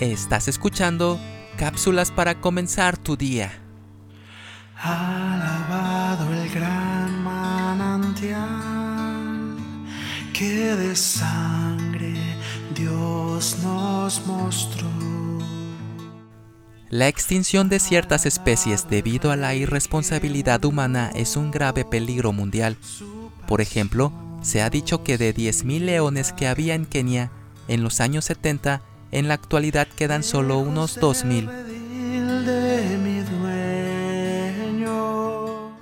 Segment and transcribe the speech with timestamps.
[0.00, 1.20] Estás escuchando
[1.58, 3.52] cápsulas para comenzar tu día.
[4.74, 8.38] Alabado el gran manantial
[10.32, 12.14] que de sangre
[12.74, 14.88] Dios nos mostró.
[16.88, 22.78] La extinción de ciertas especies debido a la irresponsabilidad humana es un grave peligro mundial.
[23.46, 27.30] Por ejemplo, se ha dicho que de 10.000 leones que había en Kenia
[27.68, 28.80] en los años 70,
[29.12, 31.70] en la actualidad quedan solo unos 2.000.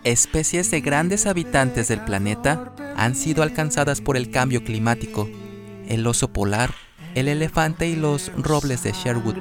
[0.05, 5.29] Especies de grandes habitantes del planeta han sido alcanzadas por el cambio climático.
[5.87, 6.75] El oso polar,
[7.15, 9.37] el elefante y los robles de Sherwood.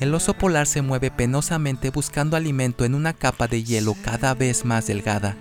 [0.00, 4.64] El oso polar se mueve penosamente buscando alimento en una capa de hielo cada vez
[4.64, 5.36] más delgada.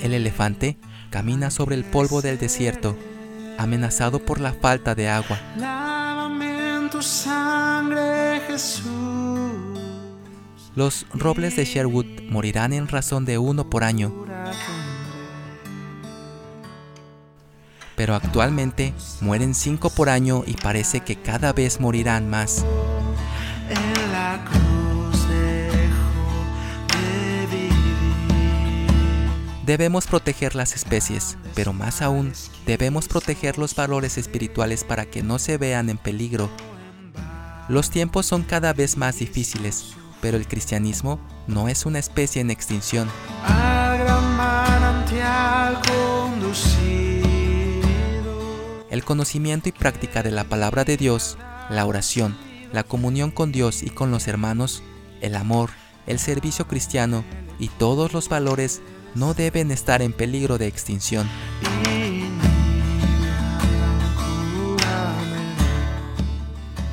[0.00, 0.78] El elefante
[1.10, 2.96] camina sobre el polvo del desierto,
[3.58, 5.40] amenazado por la falta de agua.
[10.76, 14.14] Los robles de Sherwood morirán en razón de uno por año.
[17.96, 22.64] Pero actualmente mueren cinco por año y parece que cada vez morirán más.
[29.66, 32.32] Debemos proteger las especies, pero más aún,
[32.66, 36.48] debemos proteger los valores espirituales para que no se vean en peligro.
[37.68, 42.52] Los tiempos son cada vez más difíciles, pero el cristianismo no es una especie en
[42.52, 43.10] extinción.
[48.88, 51.38] El conocimiento y práctica de la palabra de Dios,
[51.70, 52.36] la oración,
[52.72, 54.84] la comunión con Dios y con los hermanos,
[55.20, 55.70] el amor,
[56.06, 57.24] el servicio cristiano
[57.58, 58.80] y todos los valores
[59.16, 61.28] no deben estar en peligro de extinción.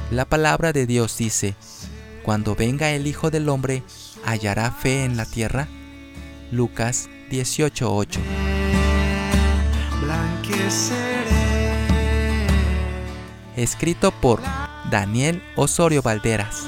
[0.10, 1.56] La palabra de Dios dice,
[2.24, 3.84] cuando venga el Hijo del Hombre,
[4.26, 5.68] ¿hallará fe en la tierra?
[6.52, 8.20] Lucas 18:8
[13.56, 14.42] Escrito por
[14.90, 16.68] Daniel Osorio Valderas.